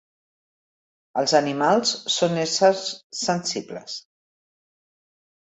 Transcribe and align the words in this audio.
Els 1.21 1.35
animals 1.39 1.91
són 2.15 2.41
éssers 2.45 2.81
sensibles. 3.21 4.01